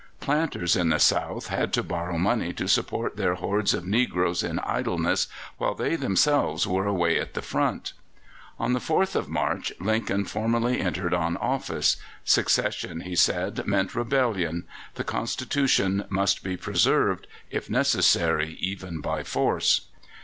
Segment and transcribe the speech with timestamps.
[0.19, 4.57] Planters in the South had to borrow money to support their hordes of negroes in
[4.61, 5.27] idleness
[5.59, 7.93] while they themselves were away at the front.
[8.57, 11.97] On the 4th of March Lincoln formally entered on office.
[12.25, 14.63] Secession, he said, meant rebellion.
[14.95, 19.81] The Constitution must be preserved, if necessary, even by force.